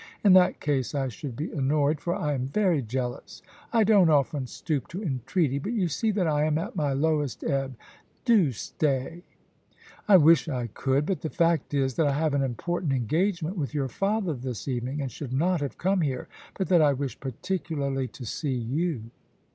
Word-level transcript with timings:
In 0.23 0.33
that 0.33 0.59
case 0.59 0.95
I 0.95 1.09
should 1.09 1.35
be 1.35 1.51
annoyed, 1.51 1.99
for 2.01 2.15
I 2.15 2.33
am 2.33 2.47
very 2.47 2.81
jealous. 2.81 3.43
I 3.71 3.83
don't 3.83 4.09
often 4.09 4.47
stoop 4.47 4.87
to 4.87 5.03
entreaty, 5.03 5.59
but 5.59 5.73
you 5.73 5.87
see 5.89 6.09
that 6.09 6.25
I 6.25 6.45
am 6.45 6.57
at 6.57 6.75
my 6.75 6.91
lowest 6.91 7.43
ebb. 7.43 7.75
Do 8.25 8.51
stay.' 8.51 9.21
^ 9.69 9.75
I 10.07 10.17
wish 10.17 10.49
I 10.49 10.65
could; 10.73 11.05
but 11.05 11.21
the 11.21 11.29
fact 11.29 11.75
is 11.75 11.97
that 11.97 12.07
I 12.07 12.13
have 12.17 12.33
an 12.33 12.41
important 12.41 12.91
^ 12.91 12.93
76 12.95 12.95
POUCY 12.95 12.95
AND 12.95 13.09
PASSION. 13.09 13.19
engagement 13.21 13.57
with 13.59 13.73
your 13.75 13.87
father 13.89 14.33
this 14.33 14.67
evening, 14.67 15.01
and 15.01 15.11
should 15.11 15.33
not 15.33 15.61
have 15.61 15.77
come 15.77 16.01
here, 16.01 16.27
but 16.57 16.67
that 16.69 16.81
I 16.81 16.93
wished 16.93 17.19
particularly 17.19 18.07
to 18.07 18.25
see 18.25 18.55
you. 18.55 19.11